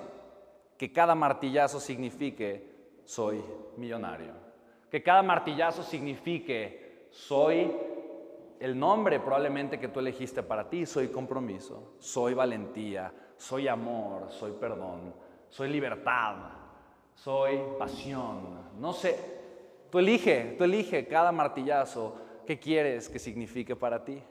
que 0.77 0.93
cada 0.93 1.15
martillazo 1.15 1.81
signifique 1.81 2.71
soy 3.05 3.43
millonario, 3.77 4.33
que 4.91 5.03
cada 5.03 5.23
martillazo 5.23 5.83
signifique 5.83 7.09
soy 7.11 7.71
el 8.61 8.79
nombre 8.79 9.19
probablemente 9.21 9.81
que 9.81 9.89
tú 9.89 10.01
elegiste 10.01 10.43
para 10.43 10.69
ti, 10.69 10.85
soy 10.85 11.09
compromiso, 11.09 11.95
soy 11.99 12.35
valentía, 12.35 13.13
soy 13.37 13.69
amor, 13.69 14.31
soy 14.31 14.53
perdón, 14.53 15.15
soy 15.49 15.71
libertad, 15.71 16.37
soy 17.15 17.59
pasión, 17.79 18.71
no 18.79 18.93
sé. 18.93 19.41
Tú 19.91 19.99
elige, 19.99 20.55
tú 20.57 20.65
elige 20.65 21.07
cada 21.07 21.33
martillazo 21.33 22.17
que 22.47 22.59
quieres 22.59 23.09
que 23.09 23.19
signifique 23.19 23.77
para 23.77 24.05
ti. 24.05 24.23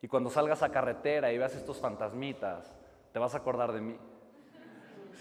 Y 0.00 0.08
cuando 0.08 0.30
salgas 0.30 0.62
a 0.62 0.70
carretera 0.70 1.32
y 1.32 1.38
veas 1.38 1.54
estos 1.54 1.78
fantasmitas, 1.78 2.74
te 3.12 3.18
vas 3.18 3.34
a 3.34 3.38
acordar 3.38 3.72
de 3.72 3.80
mí. 3.80 3.96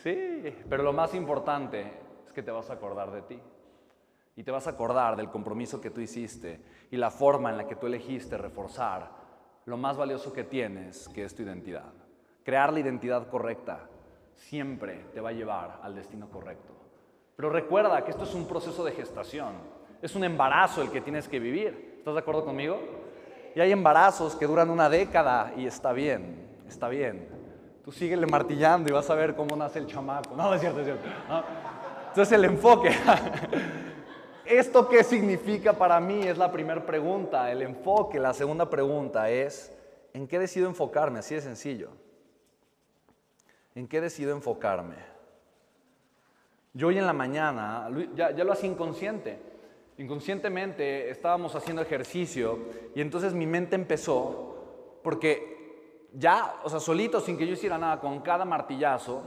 Sí, 0.03 0.55
pero 0.69 0.83
lo 0.83 0.93
más 0.93 1.13
importante 1.13 1.91
es 2.25 2.33
que 2.33 2.41
te 2.41 2.51
vas 2.51 2.69
a 2.69 2.73
acordar 2.73 3.11
de 3.11 3.21
ti. 3.21 3.39
Y 4.35 4.43
te 4.43 4.51
vas 4.51 4.65
a 4.65 4.71
acordar 4.71 5.15
del 5.15 5.29
compromiso 5.29 5.81
que 5.81 5.91
tú 5.91 6.01
hiciste 6.01 6.59
y 6.89 6.97
la 6.97 7.11
forma 7.11 7.49
en 7.49 7.57
la 7.57 7.67
que 7.67 7.75
tú 7.75 7.87
elegiste 7.87 8.37
reforzar 8.37 9.11
lo 9.65 9.77
más 9.77 9.97
valioso 9.97 10.33
que 10.33 10.43
tienes, 10.43 11.07
que 11.09 11.23
es 11.25 11.35
tu 11.35 11.43
identidad. 11.43 11.93
Crear 12.43 12.73
la 12.73 12.79
identidad 12.79 13.27
correcta 13.27 13.87
siempre 14.33 15.05
te 15.13 15.21
va 15.21 15.29
a 15.29 15.33
llevar 15.33 15.79
al 15.83 15.93
destino 15.93 16.29
correcto. 16.29 16.73
Pero 17.35 17.49
recuerda 17.49 18.03
que 18.03 18.11
esto 18.11 18.23
es 18.23 18.33
un 18.33 18.47
proceso 18.47 18.83
de 18.83 18.91
gestación, 18.93 19.53
es 20.01 20.15
un 20.15 20.23
embarazo 20.23 20.81
el 20.81 20.91
que 20.91 21.01
tienes 21.01 21.27
que 21.27 21.39
vivir. 21.39 21.90
¿Estás 22.01 22.15
de 22.15 22.19
acuerdo 22.21 22.43
conmigo? 22.43 22.79
Y 23.53 23.59
hay 23.59 23.71
embarazos 23.71 24.35
que 24.35 24.47
duran 24.47 24.71
una 24.71 24.89
década 24.89 25.53
y 25.55 25.67
está 25.67 25.93
bien, 25.93 26.47
está 26.67 26.89
bien. 26.89 27.27
Tú 27.85 27.91
síguele 27.91 28.25
martillando 28.25 28.89
y 28.89 28.91
vas 28.91 29.07
a 29.11 29.13
ver 29.13 29.35
cómo 29.35 29.55
nace 29.55 29.77
el 29.77 29.85
chamaco. 29.85 30.35
No, 30.35 30.51
es 30.51 30.61
cierto, 30.61 30.79
es 30.79 30.85
cierto. 30.85 31.07
Entonces 32.07 32.31
el 32.31 32.45
enfoque. 32.45 32.89
¿Esto 34.47 34.89
qué 34.89 35.03
significa 35.03 35.73
para 35.73 35.99
mí? 35.99 36.23
Es 36.23 36.39
la 36.39 36.51
primera 36.51 36.83
pregunta, 36.83 37.51
el 37.51 37.61
enfoque. 37.61 38.17
La 38.17 38.33
segunda 38.33 38.67
pregunta 38.67 39.29
es, 39.29 39.71
¿en 40.11 40.27
qué 40.27 40.39
decido 40.39 40.67
enfocarme? 40.67 41.19
Así 41.19 41.35
de 41.35 41.41
sencillo. 41.41 41.91
¿En 43.75 43.87
qué 43.87 44.01
decido 44.01 44.31
enfocarme? 44.31 44.95
Yo 46.73 46.87
hoy 46.87 46.97
en 46.97 47.05
la 47.05 47.13
mañana, 47.13 47.87
ya, 48.15 48.31
ya 48.31 48.43
lo 48.43 48.53
hacía 48.53 48.71
inconsciente, 48.71 49.50
inconscientemente 49.97 51.09
estábamos 51.09 51.55
haciendo 51.55 51.81
ejercicio 51.81 52.59
y 52.95 53.01
entonces 53.01 53.33
mi 53.33 53.45
mente 53.45 53.75
empezó, 53.75 54.99
porque 55.03 55.51
ya, 56.13 56.55
o 56.63 56.69
sea, 56.69 56.79
solito, 56.79 57.19
sin 57.19 57.37
que 57.37 57.47
yo 57.47 57.53
hiciera 57.53 57.77
nada, 57.77 57.99
con 57.99 58.19
cada 58.21 58.45
martillazo, 58.45 59.23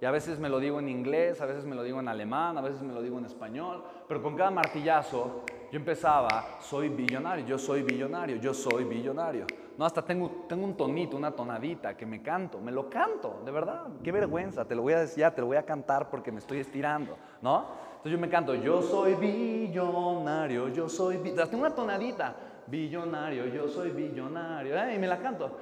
y 0.00 0.04
a 0.06 0.10
veces 0.10 0.38
me 0.38 0.48
lo 0.48 0.58
digo 0.58 0.80
en 0.80 0.88
inglés, 0.88 1.40
a 1.40 1.46
veces 1.46 1.64
me 1.64 1.74
lo 1.74 1.82
digo 1.82 2.00
en 2.00 2.08
alemán, 2.08 2.58
a 2.58 2.60
veces 2.60 2.82
me 2.82 2.92
lo 2.92 3.00
digo 3.00 3.18
en 3.18 3.24
español, 3.24 3.84
pero 4.08 4.22
con 4.22 4.36
cada 4.36 4.50
martillazo 4.50 5.44
yo 5.74 5.80
empezaba, 5.80 6.58
soy 6.60 6.88
billonario, 6.88 7.44
yo 7.44 7.58
soy 7.58 7.82
billonario, 7.82 8.36
yo 8.36 8.54
soy 8.54 8.84
billonario. 8.84 9.48
No, 9.76 9.84
hasta 9.84 10.02
tengo, 10.02 10.44
tengo 10.48 10.64
un 10.64 10.76
tonito, 10.76 11.16
una 11.16 11.32
tonadita 11.32 11.96
que 11.96 12.06
me 12.06 12.22
canto, 12.22 12.60
me 12.60 12.70
lo 12.70 12.88
canto, 12.88 13.42
de 13.44 13.50
verdad, 13.50 13.88
qué 14.04 14.12
vergüenza, 14.12 14.64
te 14.64 14.76
lo 14.76 14.82
voy 14.82 14.92
a 14.92 15.00
decir, 15.00 15.22
ya 15.22 15.34
te 15.34 15.40
lo 15.40 15.48
voy 15.48 15.56
a 15.56 15.64
cantar 15.64 16.10
porque 16.10 16.30
me 16.30 16.38
estoy 16.38 16.60
estirando, 16.60 17.16
¿no? 17.42 17.66
Entonces 17.88 18.12
yo 18.12 18.18
me 18.18 18.28
canto, 18.28 18.54
yo 18.54 18.82
soy 18.82 19.16
billonario, 19.16 20.68
yo 20.68 20.88
soy, 20.88 21.16
billonario, 21.16 21.50
tengo 21.50 21.64
una 21.64 21.74
tonadita, 21.74 22.36
billonario, 22.66 23.46
yo 23.46 23.68
soy 23.68 23.90
billonario. 23.90 24.92
Y 24.92 24.98
me 24.98 25.06
la 25.06 25.18
canto. 25.18 25.56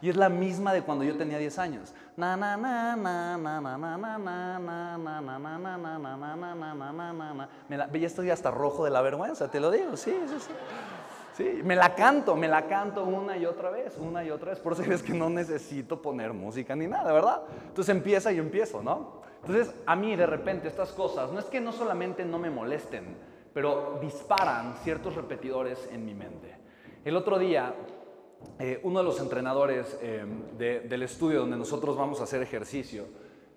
Y 0.00 0.08
es 0.08 0.16
la 0.16 0.28
misma 0.28 0.72
de 0.72 0.82
cuando 0.82 1.04
yo 1.04 1.16
tenía 1.16 1.38
10 1.38 1.58
años. 1.58 1.94
Me 2.16 2.26
la, 7.76 7.92
ya 7.92 8.06
estoy 8.06 8.30
hasta 8.30 8.50
rojo 8.50 8.84
de 8.84 8.90
la 8.90 9.00
vergüenza, 9.00 9.50
te 9.50 9.60
lo 9.60 9.70
digo, 9.70 9.96
sí, 9.96 10.14
sí, 10.26 10.36
sí. 10.38 10.52
Sí, 11.34 11.60
me 11.64 11.74
la 11.74 11.94
canto, 11.94 12.36
me 12.36 12.46
la 12.46 12.66
canto 12.66 13.04
una 13.04 13.38
y 13.38 13.46
otra 13.46 13.70
vez, 13.70 13.96
una 13.98 14.22
y 14.22 14.30
otra 14.30 14.50
vez. 14.50 14.60
Por 14.60 14.74
eso 14.74 14.82
es 14.82 15.02
que 15.02 15.14
no 15.14 15.30
necesito 15.30 16.02
poner 16.02 16.32
música 16.34 16.76
ni 16.76 16.86
nada, 16.86 17.12
¿verdad? 17.12 17.42
Entonces 17.68 17.94
empieza 17.94 18.30
y 18.32 18.38
empiezo, 18.38 18.82
¿no? 18.82 19.22
Entonces, 19.40 19.74
a 19.86 19.96
mí 19.96 20.14
de 20.14 20.26
repente 20.26 20.68
estas 20.68 20.92
cosas, 20.92 21.32
no 21.32 21.40
es 21.40 21.46
que 21.46 21.60
no 21.60 21.72
solamente 21.72 22.24
no 22.24 22.38
me 22.38 22.50
molesten, 22.50 23.16
pero 23.52 23.98
disparan 24.00 24.76
ciertos 24.84 25.16
repetidores 25.16 25.88
en 25.90 26.04
mi 26.04 26.14
mente. 26.14 26.54
El 27.04 27.16
otro 27.16 27.38
día, 27.38 27.74
eh, 28.58 28.80
uno 28.84 29.00
de 29.00 29.04
los 29.04 29.20
entrenadores 29.20 29.98
eh, 30.00 30.24
del 30.56 31.02
estudio 31.02 31.40
donde 31.40 31.56
nosotros 31.56 31.96
vamos 31.96 32.20
a 32.20 32.24
hacer 32.24 32.42
ejercicio, 32.42 33.06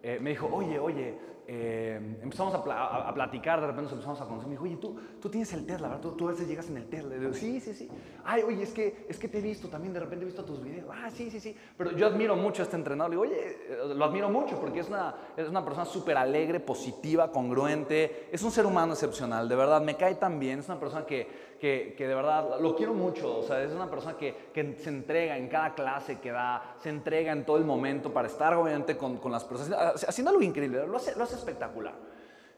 eh, 0.01 0.17
me 0.22 0.32
dijo, 0.32 0.50
oye, 0.51 0.79
oye, 0.79 1.17
eh, 1.48 2.18
empezamos 2.24 2.56
a, 2.56 3.14
platicar, 3.14 3.62
de 3.62 3.68
repente 3.68 3.84
nos 3.84 3.92
empezamos 3.92 4.20
a 4.22 4.25
conocer. 4.25 4.48
Me 4.48 4.54
dijo, 4.54 4.64
oye, 4.64 4.78
tú, 4.78 4.96
tú 5.22 5.30
tienes 5.30 5.54
el 5.54 5.66
Tesla, 5.66 5.90
¿verdad? 5.90 6.12
Tú, 6.12 6.28
a 6.28 6.32
veces 6.32 6.48
llegas 6.48 6.70
en 6.70 6.78
el 6.78 6.88
Tesla. 6.88 7.16
Digo, 7.16 7.34
sí, 7.34 7.60
sí, 7.60 7.74
sí. 7.74 7.88
Ay, 8.24 8.42
oye, 8.42 8.64
es 8.64 8.72
que, 8.72 9.06
es 9.08 9.20
que 9.20 9.28
te 9.28 9.38
he 9.38 9.42
visto 9.42 9.68
también, 9.68 9.94
de 9.94 10.00
repente 10.00 10.24
he 10.24 10.25
visto 10.25 10.44
tus 10.44 10.64
videos. 10.64 10.90
Ah, 10.92 11.10
sí, 11.12 11.30
sí, 11.30 11.40
sí. 11.40 11.56
Pero 11.78 11.92
yo 11.92 12.08
admiro 12.08 12.36
mucho 12.36 12.64
a 12.64 12.66
este 12.66 12.75
entrenador. 12.75 13.12
Le 13.12 13.16
digo, 13.16 13.24
oye, 13.24 13.58
eh, 13.70 13.94
lo 13.96 14.06
admiro 14.06 14.30
mucho 14.30 14.60
porque 14.60 14.80
es 14.80 14.90
una, 14.90 15.16
es 15.38 15.48
una 15.48 15.64
persona 15.64 15.86
súper 15.86 16.18
alegre, 16.18 16.60
positiva, 16.60 17.32
congruente. 17.32 18.28
Es 18.32 18.42
un 18.42 18.52
ser 18.52 18.66
humano 18.66 18.94
excepcional, 18.94 19.48
de 19.48 19.56
verdad. 19.56 19.82
Me 19.82 19.96
cae 19.96 20.16
tan 20.16 20.40
bien. 20.40 20.60
Es 20.60 20.68
una 20.68 20.80
persona 20.80 21.06
que, 21.06 21.56
que, 21.60 21.94
que 21.96 22.08
de 22.08 22.16
verdad 22.16 22.60
lo 22.60 22.75
quiero 22.75 22.96
mucho. 22.96 23.38
O 23.38 23.44
sea, 23.44 23.62
es 23.62 23.72
una 23.72 23.90
persona 23.90 24.18
que, 24.18 24.50
que, 24.52 24.75
se 24.80 24.90
entrega 24.90 25.38
en 25.38 25.48
cada 25.48 25.75
clase 25.75 26.20
que 26.20 26.32
da, 26.32 26.75
se 26.82 26.90
entrega 26.90 27.32
en 27.32 27.46
todo 27.46 27.58
el 27.58 27.66
momento 27.66 28.12
para 28.12 28.28
estar, 28.28 28.56
obviamente, 28.56 28.98
con, 28.98 29.18
con 29.18 29.32
las 29.32 29.44
personas, 29.44 30.04
haciendo 30.08 30.32
algo 30.32 30.42
increíble. 30.42 30.88
Lo 30.88 30.98
hace, 30.98 31.16
lo 31.16 31.24
hace 31.24 31.35
espectacular. 31.36 31.96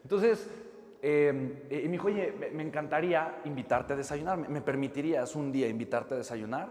Entonces, 0.02 0.48
eh, 1.00 1.66
y 1.70 1.84
me 1.86 1.92
dijo, 1.92 2.08
oye, 2.08 2.34
me 2.52 2.62
encantaría 2.62 3.40
invitarte 3.44 3.92
a 3.92 3.96
desayunar, 3.96 4.48
¿me 4.48 4.60
permitirías 4.60 5.36
un 5.36 5.52
día 5.52 5.68
invitarte 5.68 6.14
a 6.14 6.18
desayunar? 6.18 6.70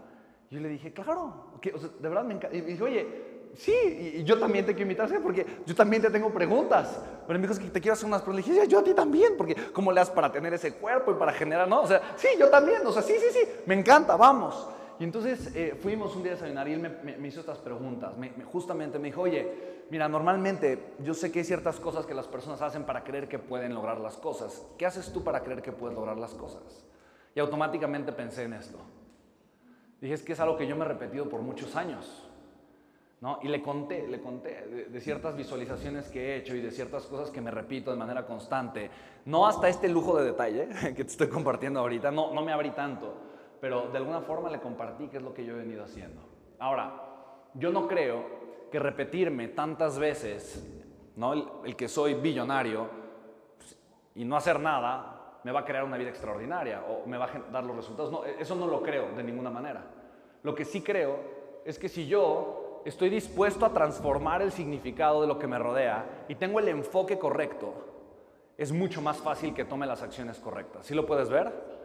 Y 0.50 0.56
yo 0.56 0.60
le 0.60 0.68
dije, 0.68 0.92
claro, 0.92 1.52
que, 1.60 1.72
de 1.72 2.08
verdad 2.08 2.24
me 2.24 2.34
encanta. 2.34 2.56
Y 2.56 2.62
me 2.62 2.68
dijo, 2.68 2.84
oye, 2.84 3.06
sí, 3.54 3.72
y 4.16 4.24
yo 4.24 4.38
también 4.38 4.64
te 4.64 4.72
quiero 4.72 4.90
invitar, 4.90 5.08
porque 5.22 5.46
yo 5.66 5.74
también 5.74 6.02
te 6.02 6.10
tengo 6.10 6.30
preguntas. 6.30 7.00
Pero 7.26 7.38
me 7.38 7.42
dijo, 7.42 7.52
es 7.52 7.58
que 7.58 7.70
te 7.70 7.80
quiero 7.80 7.94
hacer 7.94 8.06
unas 8.06 8.22
preguntas. 8.22 8.46
Dije, 8.46 8.66
yo 8.66 8.78
a 8.78 8.84
ti 8.84 8.94
también, 8.94 9.34
porque 9.36 9.54
¿cómo 9.72 9.92
le 9.92 10.00
das 10.00 10.10
para 10.10 10.32
tener 10.32 10.52
ese 10.54 10.74
cuerpo 10.74 11.12
y 11.12 11.14
para 11.14 11.32
generar, 11.32 11.68
no? 11.68 11.82
O 11.82 11.86
sea, 11.86 12.00
sí, 12.16 12.28
yo 12.38 12.48
también, 12.48 12.86
o 12.86 12.92
sea, 12.92 13.02
sí, 13.02 13.14
sí, 13.18 13.26
sí, 13.32 13.40
me 13.66 13.74
encanta, 13.74 14.16
vamos. 14.16 14.68
Y 14.98 15.04
entonces 15.04 15.54
eh, 15.54 15.78
fuimos 15.80 16.16
un 16.16 16.24
día 16.24 16.32
a 16.32 16.34
desayunar 16.34 16.68
y 16.68 16.72
él 16.72 16.80
me, 16.80 17.28
hizo 17.28 17.40
estas 17.40 17.58
preguntas. 17.58 18.14
justamente 18.50 18.98
me 18.98 19.08
dijo, 19.08 19.22
oye, 19.22 19.84
mira, 19.90 20.08
normalmente 20.08 20.94
yo 21.04 21.14
sé 21.14 21.30
que 21.30 21.38
hay 21.38 21.44
ciertas 21.44 21.78
cosas 21.78 22.04
que 22.04 22.14
las 22.14 22.26
personas 22.26 22.60
hacen 22.62 22.84
para 22.84 23.04
creer 23.04 23.28
que 23.28 23.38
pueden 23.38 23.74
lograr 23.74 24.00
las 24.00 24.16
cosas. 24.16 24.66
¿Qué 24.76 24.86
haces 24.86 25.12
tú 25.12 25.22
para 25.22 25.42
creer 25.42 25.62
que 25.62 25.70
puedes 25.70 25.96
lograr 25.96 26.18
las 26.18 26.34
cosas? 26.34 26.84
Y 27.34 27.40
automáticamente 27.40 28.12
pensé 28.12 28.42
en 28.44 28.54
esto. 28.54 28.78
Dije, 30.00 30.14
es 30.14 30.22
que 30.22 30.32
es 30.32 30.40
algo 30.40 30.56
que 30.56 30.66
yo 30.66 30.74
me 30.74 30.84
he 30.84 30.88
repetido 30.88 31.28
por 31.28 31.42
muchos 31.42 31.76
años. 31.76 32.24
¿No? 33.20 33.40
Y 33.42 33.48
le 33.48 33.62
conté, 33.62 34.06
le 34.06 34.20
conté 34.20 34.88
de, 34.90 35.00
ciertas 35.00 35.36
visualizaciones 35.36 36.06
que 36.06 36.20
he 36.20 36.36
hecho 36.36 36.54
y 36.54 36.60
de 36.60 36.70
ciertas 36.70 37.04
cosas 37.06 37.30
que 37.30 37.40
me 37.40 37.50
repito 37.50 37.90
de 37.90 37.96
manera 37.96 38.24
constante. 38.24 38.90
No 39.24 39.46
hasta 39.46 39.68
este 39.68 39.88
lujo 39.88 40.16
de 40.18 40.26
detalle 40.26 40.68
que 40.96 41.04
te 41.04 41.10
estoy 41.10 41.28
compartiendo 41.28 41.80
ahorita, 41.80 42.12
no, 42.12 42.32
no 42.32 42.42
me 42.42 42.52
abrí 42.52 42.70
tanto, 42.70 43.27
pero 43.60 43.88
de 43.88 43.98
alguna 43.98 44.20
forma 44.20 44.50
le 44.50 44.60
compartí 44.60 45.08
qué 45.08 45.18
es 45.18 45.22
lo 45.22 45.34
que 45.34 45.44
yo 45.44 45.54
he 45.54 45.58
venido 45.58 45.84
haciendo. 45.84 46.20
Ahora, 46.58 47.08
yo 47.54 47.70
no 47.70 47.86
creo 47.86 48.24
que 48.70 48.78
repetirme 48.78 49.48
tantas 49.48 49.98
veces, 49.98 50.66
¿no? 51.16 51.64
el, 51.64 51.76
que 51.76 51.88
soy 51.88 52.14
billonario 52.14 52.88
y 54.14 54.24
no 54.24 54.36
hacer 54.36 54.60
nada, 54.60 55.40
me 55.44 55.52
va 55.52 55.60
a 55.60 55.64
crear 55.64 55.84
una 55.84 55.96
vida 55.96 56.10
extraordinaria 56.10 56.82
o 56.82 57.06
me 57.06 57.16
va 57.16 57.26
a 57.26 57.50
dar 57.50 57.64
los 57.64 57.76
resultados. 57.76 58.10
No, 58.12 58.24
eso 58.24 58.54
no 58.54 58.66
lo 58.66 58.82
creo 58.82 59.12
de 59.12 59.22
ninguna 59.22 59.50
manera. 59.50 59.84
Lo 60.42 60.54
que 60.54 60.64
sí 60.64 60.82
creo 60.82 61.18
es 61.64 61.78
que 61.78 61.88
si 61.88 62.06
yo 62.06 62.82
estoy 62.84 63.08
dispuesto 63.08 63.64
a 63.64 63.72
transformar 63.72 64.42
el 64.42 64.52
significado 64.52 65.20
de 65.22 65.26
lo 65.26 65.38
que 65.38 65.46
me 65.46 65.58
rodea 65.58 66.24
y 66.28 66.34
tengo 66.34 66.58
el 66.58 66.68
enfoque 66.68 67.18
correcto, 67.18 67.74
es 68.56 68.72
mucho 68.72 69.00
más 69.00 69.18
fácil 69.18 69.54
que 69.54 69.64
tome 69.64 69.86
las 69.86 70.02
acciones 70.02 70.38
correctas. 70.38 70.86
¿Sí 70.86 70.94
lo 70.94 71.06
puedes 71.06 71.28
ver? 71.28 71.77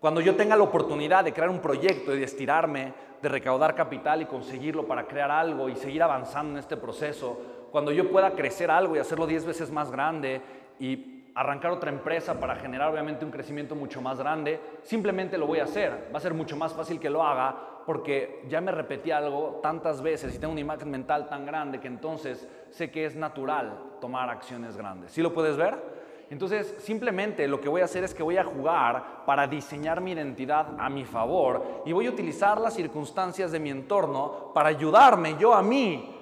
Cuando 0.00 0.22
yo 0.22 0.34
tenga 0.34 0.56
la 0.56 0.62
oportunidad 0.62 1.24
de 1.24 1.34
crear 1.34 1.50
un 1.50 1.60
proyecto 1.60 2.14
y 2.14 2.18
de 2.18 2.24
estirarme, 2.24 2.94
de 3.20 3.28
recaudar 3.28 3.74
capital 3.74 4.22
y 4.22 4.24
conseguirlo 4.24 4.86
para 4.86 5.06
crear 5.06 5.30
algo 5.30 5.68
y 5.68 5.76
seguir 5.76 6.02
avanzando 6.02 6.52
en 6.52 6.58
este 6.58 6.78
proceso, 6.78 7.38
cuando 7.70 7.92
yo 7.92 8.10
pueda 8.10 8.30
crecer 8.30 8.70
algo 8.70 8.96
y 8.96 8.98
hacerlo 8.98 9.26
10 9.26 9.44
veces 9.44 9.70
más 9.70 9.90
grande 9.90 10.40
y 10.78 11.26
arrancar 11.34 11.72
otra 11.72 11.90
empresa 11.90 12.40
para 12.40 12.56
generar 12.56 12.90
obviamente 12.90 13.26
un 13.26 13.30
crecimiento 13.30 13.74
mucho 13.74 14.00
más 14.00 14.18
grande, 14.18 14.58
simplemente 14.82 15.36
lo 15.36 15.46
voy 15.46 15.58
a 15.58 15.64
hacer. 15.64 16.08
Va 16.12 16.16
a 16.16 16.22
ser 16.22 16.32
mucho 16.32 16.56
más 16.56 16.72
fácil 16.72 16.98
que 16.98 17.10
lo 17.10 17.22
haga 17.22 17.82
porque 17.84 18.42
ya 18.48 18.62
me 18.62 18.72
repetí 18.72 19.10
algo 19.10 19.60
tantas 19.62 20.00
veces 20.00 20.34
y 20.34 20.38
tengo 20.38 20.52
una 20.52 20.62
imagen 20.62 20.90
mental 20.90 21.28
tan 21.28 21.44
grande 21.44 21.78
que 21.78 21.88
entonces 21.88 22.48
sé 22.70 22.90
que 22.90 23.04
es 23.04 23.16
natural 23.16 23.96
tomar 24.00 24.30
acciones 24.30 24.78
grandes. 24.78 25.12
¿Sí 25.12 25.20
lo 25.20 25.34
puedes 25.34 25.58
ver? 25.58 25.99
Entonces, 26.30 26.76
simplemente 26.78 27.48
lo 27.48 27.60
que 27.60 27.68
voy 27.68 27.80
a 27.80 27.86
hacer 27.86 28.04
es 28.04 28.14
que 28.14 28.22
voy 28.22 28.36
a 28.36 28.44
jugar 28.44 29.24
para 29.26 29.48
diseñar 29.48 30.00
mi 30.00 30.12
identidad 30.12 30.68
a 30.78 30.88
mi 30.88 31.04
favor 31.04 31.82
y 31.84 31.92
voy 31.92 32.06
a 32.06 32.10
utilizar 32.10 32.60
las 32.60 32.74
circunstancias 32.74 33.50
de 33.50 33.58
mi 33.58 33.70
entorno 33.70 34.52
para 34.54 34.68
ayudarme 34.68 35.36
yo 35.38 35.52
a 35.52 35.60
mí 35.60 36.16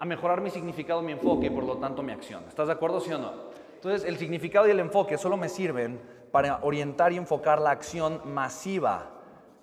a 0.00 0.04
mejorar 0.04 0.40
mi 0.40 0.50
significado, 0.50 1.00
mi 1.00 1.12
enfoque 1.12 1.46
y 1.46 1.50
por 1.50 1.62
lo 1.62 1.76
tanto 1.76 2.02
mi 2.02 2.10
acción. 2.10 2.42
¿Estás 2.48 2.66
de 2.66 2.72
acuerdo, 2.72 2.98
sí 2.98 3.12
o 3.12 3.18
no? 3.18 3.30
Entonces, 3.76 4.04
el 4.04 4.18
significado 4.18 4.66
y 4.66 4.72
el 4.72 4.80
enfoque 4.80 5.16
solo 5.16 5.36
me 5.36 5.48
sirven 5.48 6.00
para 6.32 6.58
orientar 6.62 7.12
y 7.12 7.16
enfocar 7.16 7.60
la 7.60 7.70
acción 7.70 8.20
masiva 8.24 9.10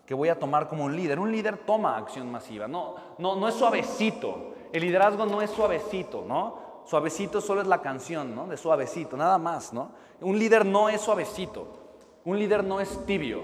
que 0.06 0.13
voy 0.13 0.29
a 0.29 0.39
tomar 0.39 0.70
como 0.70 0.86
un 0.86 0.96
líder. 0.96 1.20
Un 1.20 1.29
líder 1.29 1.58
toma 1.58 1.98
acción 1.98 2.32
masiva, 2.32 2.70
no, 2.70 2.96
no, 3.18 3.36
no 3.36 3.50
es 3.50 3.56
suavecito. 3.56 4.53
El 4.72 4.82
liderazgo 4.82 5.25
no 5.25 5.41
es 5.41 5.50
suavecito, 5.50 6.24
¿no? 6.25 6.68
Suavecito 6.89 7.39
solo 7.39 7.62
es 7.62 7.67
la 7.67 7.84
canción, 7.84 8.34
¿no? 8.34 8.48
De 8.48 8.58
suavecito, 8.58 9.15
nada 9.15 9.38
más, 9.38 9.74
¿no? 9.74 9.91
Un 10.22 10.39
líder 10.39 10.65
no 10.65 10.89
es 10.89 11.00
suavecito. 11.00 11.67
Un 12.25 12.39
líder 12.39 12.63
no 12.63 12.81
es 12.81 13.05
tibio. 13.05 13.43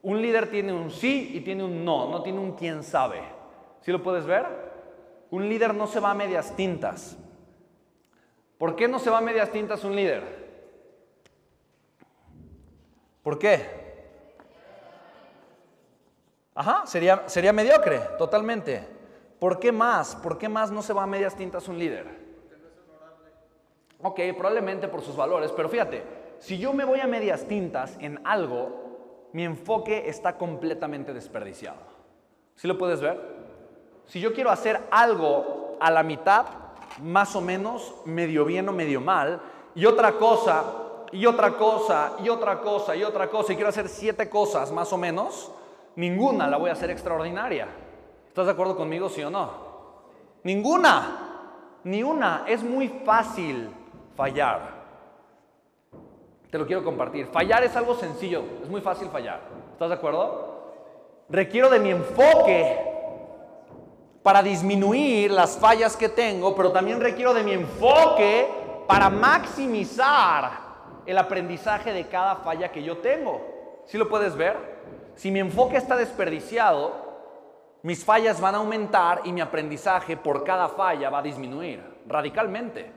Un 0.00 0.22
líder 0.22 0.50
tiene 0.50 0.72
un 0.72 0.90
sí 0.90 1.32
y 1.34 1.40
tiene 1.40 1.62
un 1.62 1.84
no, 1.84 2.08
no 2.08 2.22
tiene 2.22 2.38
un 2.40 2.52
quién 2.52 2.82
sabe. 2.82 3.20
¿Sí 3.82 3.92
lo 3.92 4.02
puedes 4.02 4.24
ver? 4.24 4.46
Un 5.30 5.46
líder 5.50 5.74
no 5.74 5.86
se 5.86 6.00
va 6.00 6.12
a 6.12 6.14
medias 6.14 6.56
tintas. 6.56 7.18
¿Por 8.56 8.74
qué 8.74 8.88
no 8.88 9.00
se 9.00 9.10
va 9.10 9.18
a 9.18 9.20
medias 9.20 9.52
tintas 9.52 9.84
un 9.84 9.94
líder? 9.94 10.24
¿Por 13.22 13.38
qué? 13.38 13.66
Ajá, 16.54 16.86
sería, 16.86 17.24
sería 17.26 17.52
mediocre, 17.52 17.98
totalmente. 18.16 18.82
¿Por 19.38 19.60
qué 19.60 19.72
más? 19.72 20.16
¿Por 20.16 20.38
qué 20.38 20.48
más 20.48 20.70
no 20.70 20.80
se 20.80 20.94
va 20.94 21.02
a 21.02 21.06
medias 21.06 21.36
tintas 21.36 21.68
un 21.68 21.78
líder? 21.78 22.25
Ok, 24.02 24.20
probablemente 24.36 24.88
por 24.88 25.02
sus 25.02 25.16
valores, 25.16 25.52
pero 25.52 25.68
fíjate, 25.68 26.02
si 26.38 26.58
yo 26.58 26.72
me 26.72 26.84
voy 26.84 27.00
a 27.00 27.06
medias 27.06 27.46
tintas 27.46 27.96
en 28.00 28.20
algo, 28.24 29.28
mi 29.32 29.44
enfoque 29.44 30.08
está 30.08 30.36
completamente 30.36 31.14
desperdiciado. 31.14 31.78
¿Sí 32.54 32.68
lo 32.68 32.78
puedes 32.78 33.00
ver? 33.00 33.20
Si 34.06 34.20
yo 34.20 34.32
quiero 34.32 34.50
hacer 34.50 34.80
algo 34.90 35.76
a 35.80 35.90
la 35.90 36.02
mitad, 36.02 36.46
más 37.02 37.34
o 37.36 37.40
menos, 37.40 37.94
medio 38.04 38.44
bien 38.44 38.68
o 38.68 38.72
medio 38.72 39.00
mal, 39.00 39.40
y 39.74 39.84
otra 39.86 40.12
cosa, 40.12 40.64
y 41.12 41.26
otra 41.26 41.52
cosa, 41.52 42.16
y 42.22 42.28
otra 42.28 42.60
cosa, 42.60 42.96
y 42.96 43.02
otra 43.02 43.28
cosa, 43.28 43.52
y 43.52 43.56
quiero 43.56 43.68
hacer 43.68 43.88
siete 43.88 44.28
cosas 44.30 44.72
más 44.72 44.92
o 44.92 44.98
menos, 44.98 45.50
ninguna 45.96 46.48
la 46.48 46.56
voy 46.56 46.70
a 46.70 46.74
hacer 46.74 46.90
extraordinaria. 46.90 47.68
¿Estás 48.28 48.46
de 48.46 48.52
acuerdo 48.52 48.76
conmigo, 48.76 49.08
sí 49.08 49.22
o 49.22 49.30
no? 49.30 49.50
Ninguna, 50.44 51.80
ni 51.84 52.02
una. 52.02 52.44
Es 52.46 52.62
muy 52.62 52.88
fácil 52.88 53.70
fallar. 54.16 54.76
Te 56.50 56.58
lo 56.58 56.66
quiero 56.66 56.82
compartir. 56.82 57.26
Fallar 57.26 57.64
es 57.64 57.76
algo 57.76 57.94
sencillo, 57.94 58.42
es 58.62 58.68
muy 58.68 58.80
fácil 58.80 59.08
fallar. 59.08 59.40
¿Estás 59.72 59.88
de 59.88 59.94
acuerdo? 59.94 60.56
Requiero 61.28 61.68
de 61.68 61.80
mi 61.80 61.90
enfoque 61.90 62.80
para 64.22 64.42
disminuir 64.42 65.30
las 65.30 65.58
fallas 65.58 65.96
que 65.96 66.08
tengo, 66.08 66.54
pero 66.56 66.72
también 66.72 67.00
requiero 67.00 67.34
de 67.34 67.42
mi 67.42 67.52
enfoque 67.52 68.48
para 68.86 69.10
maximizar 69.10 70.50
el 71.04 71.18
aprendizaje 71.18 71.92
de 71.92 72.06
cada 72.06 72.36
falla 72.36 72.72
que 72.72 72.82
yo 72.82 72.98
tengo. 72.98 73.82
¿Sí 73.86 73.98
lo 73.98 74.08
puedes 74.08 74.34
ver? 74.34 74.56
Si 75.14 75.30
mi 75.30 75.40
enfoque 75.40 75.76
está 75.76 75.96
desperdiciado, 75.96 77.06
mis 77.82 78.04
fallas 78.04 78.40
van 78.40 78.54
a 78.54 78.58
aumentar 78.58 79.20
y 79.24 79.32
mi 79.32 79.40
aprendizaje 79.40 80.16
por 80.16 80.42
cada 80.42 80.68
falla 80.68 81.08
va 81.10 81.18
a 81.18 81.22
disminuir 81.22 81.82
radicalmente. 82.06 82.90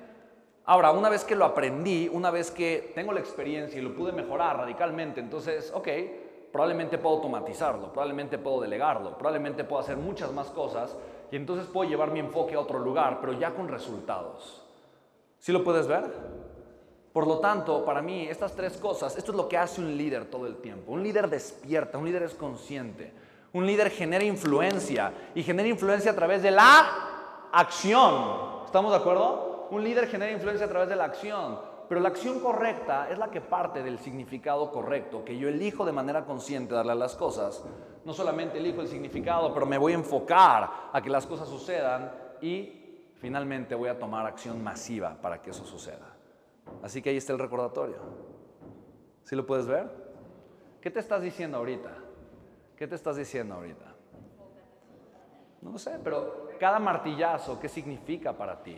Ahora, 0.70 0.92
una 0.92 1.10
vez 1.10 1.24
que 1.24 1.36
lo 1.36 1.46
aprendí, 1.46 2.08
una 2.14 2.30
vez 2.30 2.52
que 2.52 2.92
tengo 2.94 3.12
la 3.12 3.20
experiencia 3.20 3.80
y 3.80 3.82
lo 3.82 3.96
pude 3.96 4.12
mejorar 4.12 4.56
radicalmente, 4.56 5.20
entonces, 5.20 5.72
ok, 5.74 5.88
probablemente 6.52 7.00
puedo 7.00 7.16
automatizarlo, 7.16 7.92
probablemente 7.92 8.38
puedo 8.38 8.62
delegarlo, 8.62 9.18
probablemente 9.18 9.64
puedo 9.64 9.82
hacer 9.82 9.98
muchas 9.98 10.32
más 10.32 10.46
cosas 10.52 10.96
y 11.32 11.38
entonces 11.38 11.66
puedo 11.66 11.90
llevar 11.90 12.12
mi 12.12 12.20
enfoque 12.20 12.54
a 12.54 12.60
otro 12.60 12.78
lugar, 12.78 13.18
pero 13.20 13.34
ya 13.34 13.50
con 13.56 13.68
resultados. 13.68 14.64
¿Sí 15.40 15.52
lo 15.52 15.64
puedes 15.64 15.88
ver? 15.88 16.04
Por 17.14 17.26
lo 17.26 17.40
tanto, 17.40 17.84
para 17.84 18.04
mí, 18.04 18.28
estas 18.30 18.56
tres 18.56 18.78
cosas, 18.78 19.18
esto 19.18 19.32
es 19.32 19.38
lo 19.38 19.50
que 19.50 19.58
hace 19.58 19.82
un 19.82 19.98
líder 19.98 20.26
todo 20.26 20.46
el 20.46 20.58
tiempo. 20.58 20.92
Un 20.92 21.02
líder 21.02 21.32
despierta, 21.32 21.98
un 21.98 22.06
líder 22.06 22.22
es 22.22 22.36
consciente. 22.36 23.12
Un 23.54 23.66
líder 23.66 23.90
genera 23.90 24.24
influencia 24.24 25.14
y 25.34 25.42
genera 25.42 25.68
influencia 25.68 26.12
a 26.12 26.16
través 26.16 26.44
de 26.44 26.52
la 26.52 27.50
acción. 27.52 28.66
¿Estamos 28.68 28.92
de 28.92 28.98
acuerdo? 28.98 29.49
Un 29.72 29.84
líder 29.84 30.08
genera 30.08 30.32
influencia 30.32 30.66
a 30.66 30.70
través 30.70 30.90
de 30.90 30.96
la 30.96 31.06
acción, 31.06 31.60
pero 31.88 32.02
la 32.02 32.10
acción 32.10 32.40
correcta 32.40 33.10
es 33.10 33.18
la 33.18 33.32
que 33.32 33.42
parte 33.42 33.82
del 33.82 34.00
significado 34.00 34.72
correcto, 34.72 35.26
que 35.26 35.38
yo 35.38 35.50
elijo 35.50 35.86
de 35.86 35.92
manera 35.92 36.26
consciente 36.26 36.76
darle 36.76 36.92
a 36.92 36.96
las 36.96 37.16
cosas. 37.16 37.64
No 38.06 38.14
solamente 38.14 38.60
elijo 38.60 38.82
el 38.82 38.88
significado, 38.88 39.54
pero 39.54 39.66
me 39.66 39.78
voy 39.78 39.94
a 39.94 39.96
enfocar 39.96 40.70
a 40.94 41.02
que 41.02 41.10
las 41.10 41.26
cosas 41.26 41.48
sucedan 41.48 42.12
y 42.42 43.12
finalmente 43.16 43.76
voy 43.76 43.90
a 43.90 43.98
tomar 43.98 44.26
acción 44.26 44.64
masiva 44.64 45.18
para 45.22 45.42
que 45.42 45.50
eso 45.50 45.66
suceda. 45.66 46.16
Así 46.84 47.02
que 47.02 47.10
ahí 47.10 47.18
está 47.18 47.34
el 47.34 47.40
recordatorio. 47.40 47.98
¿Sí 49.24 49.36
lo 49.36 49.46
puedes 49.46 49.68
ver? 49.68 49.90
¿Qué 50.82 50.92
te 50.92 51.00
estás 51.00 51.22
diciendo 51.22 51.58
ahorita? 51.58 51.92
¿Qué 52.78 52.88
te 52.88 52.96
estás 52.96 53.18
diciendo 53.18 53.56
ahorita? 53.56 53.86
No 55.62 55.78
sé, 55.78 56.00
pero 56.04 56.50
cada 56.60 56.80
martillazo, 56.80 57.60
¿qué 57.60 57.68
significa 57.68 58.32
para 58.32 58.64
ti? 58.64 58.78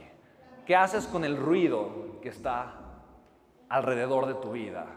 ¿Qué 0.71 0.77
haces 0.77 1.05
con 1.05 1.25
el 1.25 1.35
ruido 1.35 2.21
que 2.21 2.29
está 2.29 2.75
alrededor 3.67 4.25
de 4.25 4.35
tu 4.35 4.53
vida? 4.53 4.87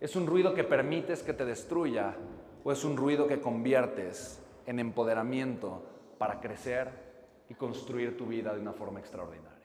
¿Es 0.00 0.16
un 0.16 0.26
ruido 0.26 0.54
que 0.54 0.64
permites 0.64 1.22
que 1.22 1.32
te 1.32 1.44
destruya 1.44 2.16
o 2.64 2.72
es 2.72 2.82
un 2.82 2.96
ruido 2.96 3.28
que 3.28 3.40
conviertes 3.40 4.42
en 4.66 4.80
empoderamiento 4.80 5.84
para 6.18 6.40
crecer 6.40 6.90
y 7.48 7.54
construir 7.54 8.16
tu 8.16 8.26
vida 8.26 8.52
de 8.52 8.60
una 8.60 8.72
forma 8.72 8.98
extraordinaria? 8.98 9.59